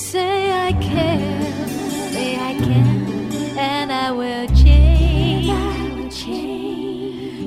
[0.00, 1.56] Say I care,
[2.12, 5.52] say I can, and I will change.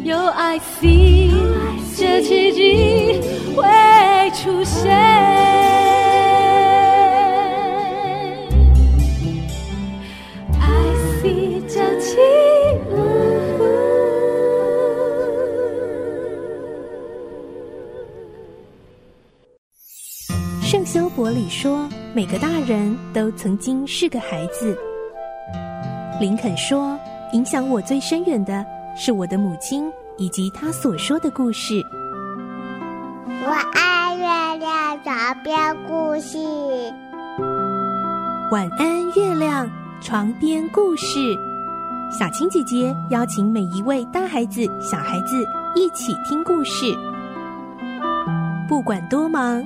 [0.04, 1.32] 有爱 feel，
[1.98, 3.22] 这奇迹
[3.56, 3.64] 会
[4.36, 4.92] 出现。
[20.62, 24.78] 圣修伯里说：“每个大人都曾经是个孩子。”
[26.20, 27.00] 林肯说
[27.34, 28.66] ：“影响我最深远的
[28.96, 31.82] 是我的母亲以及她所说的故事。”
[33.44, 36.38] 我爱月亮床边故事。
[38.52, 39.70] 晚安，月亮
[40.02, 41.18] 床边故事。
[42.12, 45.44] 小青姐姐邀请每一位大孩子、小孩子
[45.76, 46.86] 一起听故事，
[48.68, 49.66] 不管多忙。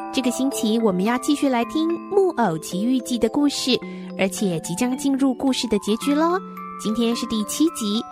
[0.13, 3.79] 这个星期我们要继续来听《木偶奇遇记》的故事。
[4.19, 6.37] 而且即将进入故事的结局喽！
[6.83, 8.03] 今天是第七集。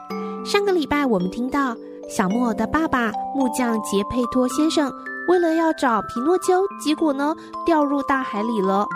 [0.45, 1.75] 上个礼拜我们听到
[2.07, 4.89] 小木偶的爸爸木匠杰佩托先生，
[5.27, 8.87] 为了要找皮诺丘，结果呢掉入大海里了。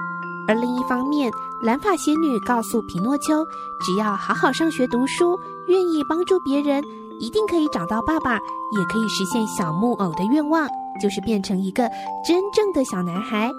[0.48, 1.30] 而另一方面，
[1.62, 3.45] 蓝发仙女告诉皮诺丘，
[3.82, 6.82] 只要好好上学读书，愿意帮助别人，
[7.19, 10.67] 一定可以找到爸爸，也可以实现小木偶的愿望，
[11.02, 11.89] 就是变成一个
[12.25, 13.52] 真正的小男孩。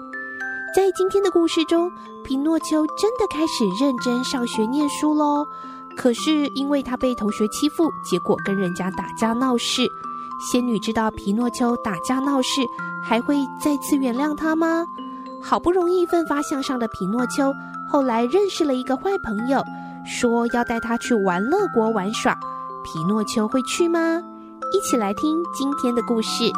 [0.75, 1.89] 在今天的故事中，
[2.23, 5.45] 皮诺丘真的开始认真上学念书喽。
[5.97, 9.87] 可是因为他被同学欺负，结果跟人家打架闹事。
[10.51, 12.61] 仙女知道皮诺丘打架闹事，
[13.01, 14.85] 还会再次原谅他吗？
[15.41, 17.53] 好不容易奋发向上的皮诺丘，
[17.87, 19.63] 后来认识了一个坏朋友，
[20.05, 22.37] 说要带他去玩乐国玩耍。
[22.85, 24.21] 皮诺丘会去吗？
[24.71, 26.43] 一起来听今天的故事。《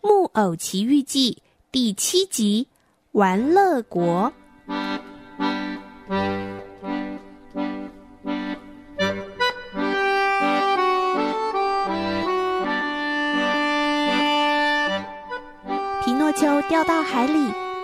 [0.00, 1.32] 木偶奇遇记》
[1.70, 2.66] 第七集
[3.18, 4.32] 《玩乐国》。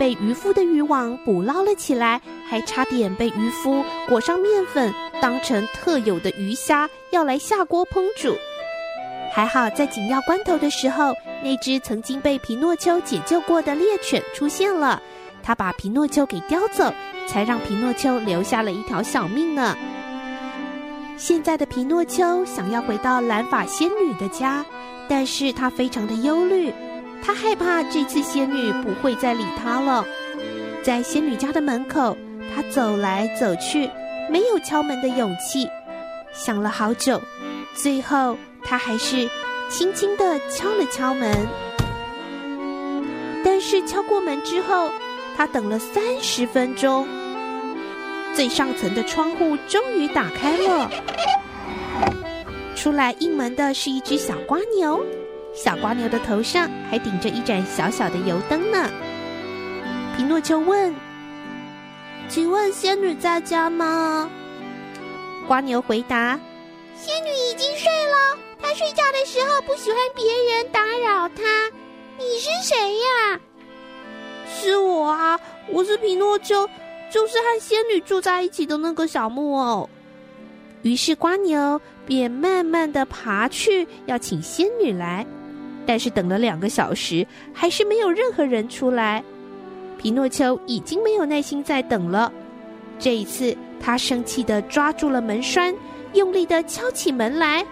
[0.01, 2.19] 被渔夫的渔网捕捞了起来，
[2.49, 8.35] 还差点被渔夫裹上面粉，当成特有的鱼虾，要来下锅烹煮。
[9.31, 11.13] 还好，在紧要关头的时候，
[11.45, 15.03] 那只曾经被皮诺丘解救过的猎犬出现了，
[15.43, 16.91] 他把皮诺丘给叼走，
[17.29, 19.77] 才让皮诺丘留下了一条小命呢。
[21.19, 24.65] 现在的皮诺丘想要回到蓝发仙女的家，
[25.11, 26.73] 但是他非常的忧虑，
[27.23, 30.05] 他害怕这次仙女不会再理他了。
[30.83, 32.17] 在仙女家的门口，
[32.55, 33.91] 他走来走去，
[34.31, 35.69] 没有敲门的勇气，
[36.33, 37.21] 想了好久，
[37.75, 38.37] 最后。
[38.63, 39.29] 他还是
[39.71, 41.35] 轻轻的敲了敲门，
[43.43, 44.91] 但是敲过门之后，
[45.35, 47.09] 他等了三十分钟，
[48.35, 50.91] 最上层的窗户终于打开了。
[52.77, 55.05] 出来应门的是一只小瓜牛，
[55.55, 58.91] 小瓜牛的头上还顶着一盏小小的油灯呢。
[60.17, 60.95] 皮诺丘问
[62.29, 64.31] ：“请问仙女在家吗？”
[65.49, 66.39] 瓜牛回答
[66.95, 70.25] ：“仙女已经睡了。”她睡觉的时候不喜欢别
[70.55, 71.43] 人打扰她。
[72.19, 73.41] 你是谁呀？
[74.47, 76.69] 是我啊，我是皮诺丘，
[77.11, 79.89] 就是和仙女住在一起的那个小木偶。
[80.83, 85.27] 于是瓜牛便慢慢的爬去要请仙女来，
[85.87, 89.23] 但是等了两个小时，还是没有任何人出来。
[89.99, 92.33] 皮诺丘已经没有耐心再等了，
[92.99, 95.75] 这一次他生气的抓住了门栓，
[96.15, 97.65] 用力的敲起门来。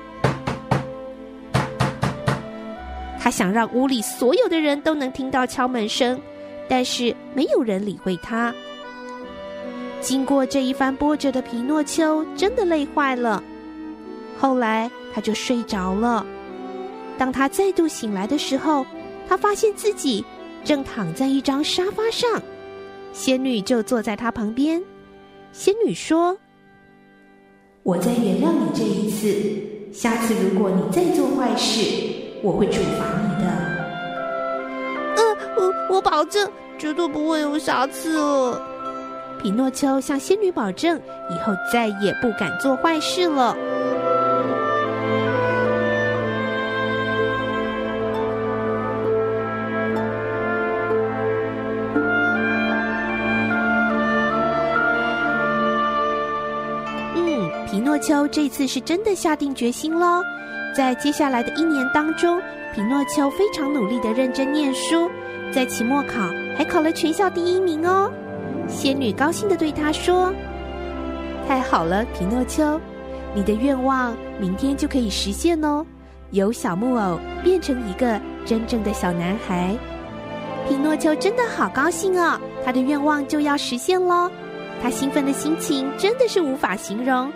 [3.18, 6.20] 他想让屋里所有的人都能听到敲门声，
[6.68, 8.54] 但是没有人理会他。
[10.00, 13.42] 经过这一番波折的皮诺丘真的累坏了，
[14.38, 16.24] 后来他就睡着了。
[17.18, 18.86] 当他再度醒来的时候，
[19.28, 20.24] 他发现自己
[20.64, 22.40] 正躺在一张沙发上，
[23.12, 24.80] 仙女就坐在他旁边。
[25.50, 26.38] 仙女说
[27.82, 29.34] ：“我再原谅你这一次，
[29.92, 31.80] 下次如果你再做坏事，
[32.42, 33.50] 我会处罚你的。
[35.16, 36.48] 嗯，我我保证
[36.78, 38.62] 绝对不会有下次了。
[39.42, 41.00] 匹诺丘向仙女保证，
[41.30, 43.56] 以后再也不敢做坏事了。
[57.98, 60.22] 诺丘这次是真的下定决心喽。
[60.72, 62.40] 在接下来的一年当中，
[62.72, 65.10] 皮诺丘非常努力的认真念书，
[65.52, 68.08] 在期末考还考了全校第一名哦。
[68.68, 70.32] 仙女高兴的对他说
[71.48, 72.80] ：“太好了，皮诺丘，
[73.34, 75.84] 你的愿望明天就可以实现哦，
[76.30, 79.76] 由小木偶变成一个真正的小男孩。”
[80.68, 84.30] 皮诺丘真的好高兴哦，他的愿望就要实现喽，
[84.80, 87.28] 他兴奋的心情真的是无法形容。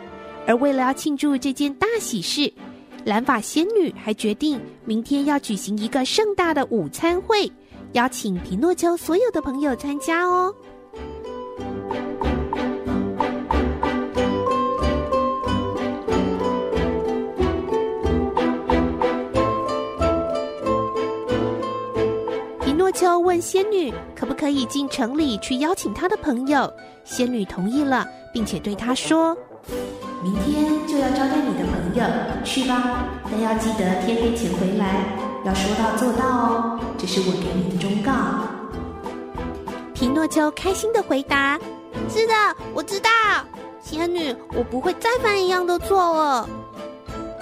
[0.47, 2.53] 而为了要庆祝这件大喜事，
[3.05, 7.51] 蓝发仙女还决定明天要举行一个盛大的午餐会，
[7.93, 10.55] 邀请皮诺丘所有的朋友参加哦。
[22.61, 26.71] 皮诺丘问仙女可不可以进城里去邀请他的朋友，
[27.05, 29.37] 仙女同意了，并且对他说。
[30.23, 32.05] 明天就要招待你的朋友，
[32.45, 35.05] 去吧，但要记得天黑前回来，
[35.45, 38.13] 要说到做到哦，这是我给你的忠告。
[39.93, 41.59] 皮诺丘开心的回答
[42.09, 42.33] ：“是的，
[42.73, 43.11] 我知道，
[43.83, 46.49] 仙女，我不会再犯一样的错了。”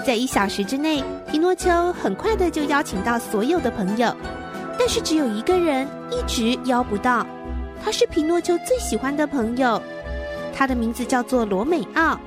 [0.06, 4.10] 在一小时之内，皮诺丘很快的就邀请到所有的朋友，
[4.78, 7.26] 但是只有一个人一直邀不到，
[7.84, 9.82] 他是皮诺丘最喜欢的朋友，
[10.54, 12.18] 他的名字叫做罗美奥。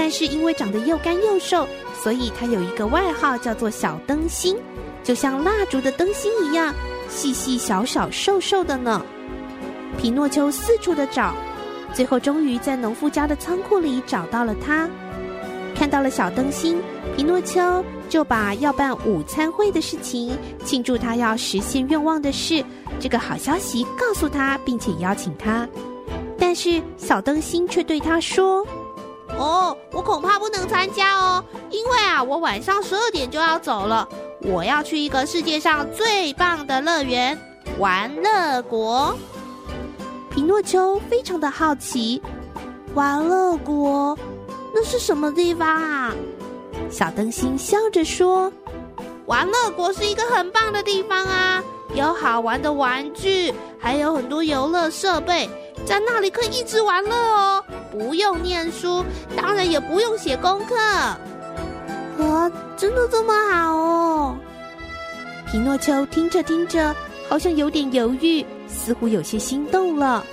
[0.00, 1.66] 但是因为长得又干又瘦，
[2.00, 4.56] 所以他有一个外号叫做小灯芯，
[5.02, 6.72] 就像蜡烛的灯芯一样，
[7.08, 9.04] 细细小小、瘦瘦的呢。
[9.98, 11.34] 皮诺丘四处的找，
[11.92, 14.88] 最后终于在农夫家的仓库里找到了他。
[15.74, 16.80] 看到了小灯芯，
[17.16, 22.64] 皮诺丘就把要办午餐会的事情，庆祝他要实现愿望的事，
[23.00, 25.68] 这个好消息告诉他，并且邀请他。
[26.38, 28.64] 但是小灯芯却对他说。
[29.38, 34.06] 哦，我恐怕不能参加哦，因为啊，我晚上十二点就要走了，
[34.42, 37.38] 我要去一个世界上最棒的乐园——
[37.78, 39.16] 玩乐国。
[40.30, 42.20] 皮诺丘非常的好奇，
[42.94, 44.18] 玩乐国
[44.74, 46.12] 那是什么地方啊？
[46.90, 48.52] 小灯芯笑着说
[49.26, 51.62] ：“玩乐国是一个很棒的地方啊，
[51.94, 55.48] 有好玩的玩具，还有很多游乐设备。”
[55.86, 57.64] 在那里可以一直玩乐哦，
[57.98, 59.04] 不用念书，
[59.36, 60.76] 当然也不用写功课。
[60.76, 61.18] 啊，
[62.76, 64.36] 真的这么好哦？
[65.50, 66.94] 皮诺丘听着听着，
[67.28, 70.24] 好像有点犹豫，似乎有些心动了。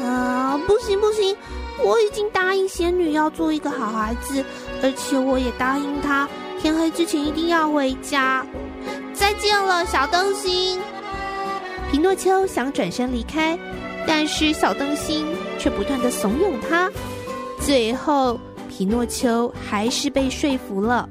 [0.00, 1.36] 啊，不行不行，
[1.82, 4.44] 我已经答应仙女要做一个好孩子，
[4.80, 6.28] 而且我也答应她，
[6.60, 8.46] 天黑之前一定要回家。
[9.12, 10.80] 再见了，小灯芯。
[11.90, 13.58] 皮诺丘想转身离开。
[14.08, 15.26] 但是小灯芯
[15.66, 16.88] 却不断的怂恿他，
[17.60, 21.08] 最后皮诺丘还是被说服了。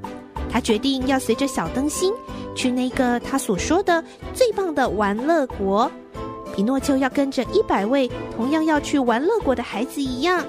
[0.50, 2.14] 他决定要随着小灯芯
[2.56, 4.02] 去那个他所说的
[4.34, 5.92] 最棒的玩乐国。
[6.56, 10.42] 皮诺丘要跟着一百位同样要去玩乐国的孩子一样，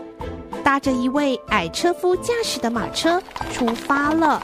[0.62, 3.20] 搭着一位矮车夫驾驶的马车
[3.52, 4.40] 出发了。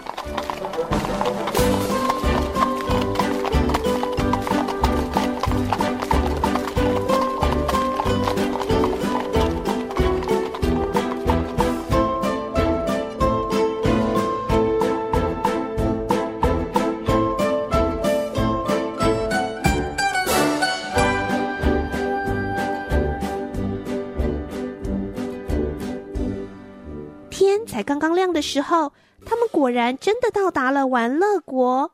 [27.67, 28.93] 才刚刚亮的时候，
[29.25, 31.91] 他们果然真的到达了玩乐国。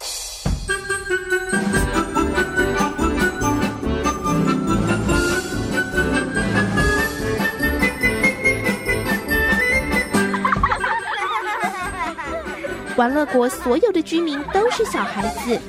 [12.96, 15.60] 玩乐国所有的居民都是小孩子，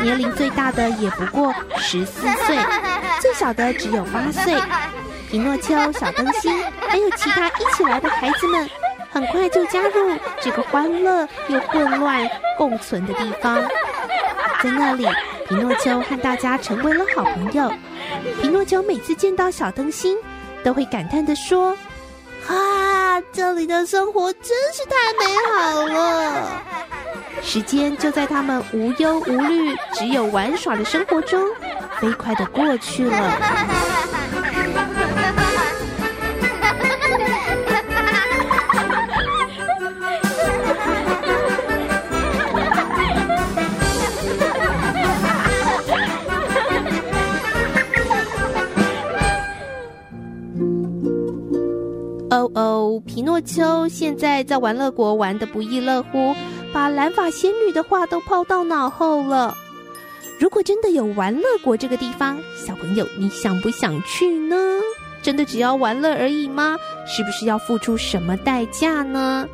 [0.00, 2.58] 年龄最大的也不过十四岁，
[3.20, 4.60] 最小的只有八岁。
[5.32, 8.68] 皮诺丘、小灯芯还有其他一起来的孩子们。
[9.10, 13.56] 很快就加入这个欢乐又混乱共存的地方，
[14.62, 15.06] 在那里，
[15.48, 17.72] 皮诺丘和大家成为了好朋友。
[18.42, 20.18] 皮诺丘每次见到小灯芯，
[20.62, 21.74] 都会感叹地说
[22.46, 26.62] ：“啊，这里的生活真是太美好了！
[27.42, 31.42] 时间就在他们无忧无虑、只有玩耍的生活中，
[31.98, 33.91] 飞快地过去了。
[52.32, 56.34] 哦哦，皮诺丘现在在玩乐国玩得不亦乐乎，
[56.72, 59.54] 把蓝发仙女的话都抛到脑后了。
[60.40, 64.56] 如果真的有玩乐国这个地方，小朋友你想不想去呢？
[65.22, 66.78] 真的只要玩乐而已吗？
[67.06, 69.46] 是不是要付出什么代价呢？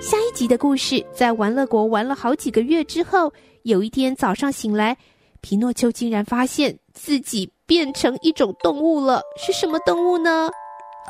[0.00, 3.30] 下一集的故事，在玩乐国玩了好几个月之后，
[3.64, 4.96] 有一天早上醒来，
[5.42, 9.20] 皮诺丘竟然发现自己变成一种动物了。
[9.36, 10.48] 是什么动物呢？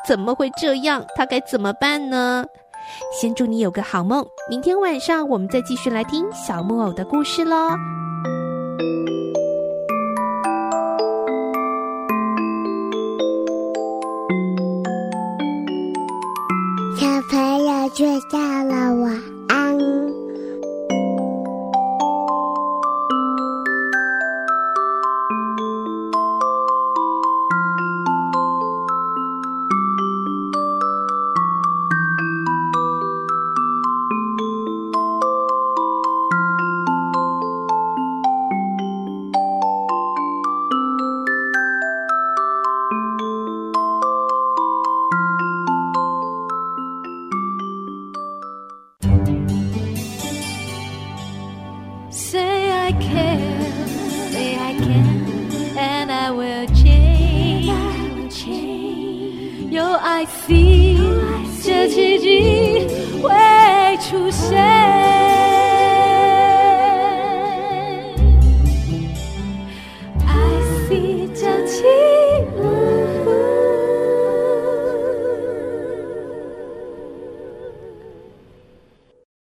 [0.07, 1.05] 怎么会这样？
[1.15, 2.45] 他该怎么办呢？
[3.19, 7.69] 先祝你有个好梦，明天晚上我们再继续来听小木偶的故事喽。
[16.99, 19.34] 小朋友睡觉了，我
[60.17, 60.97] I see，
[61.61, 62.87] 这奇迹
[63.21, 65.04] 会出现。